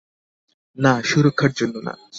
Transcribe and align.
না, 0.77 0.93
সুরক্ষার 1.03 1.51
জন্য 1.51 1.75
না। 1.87 1.93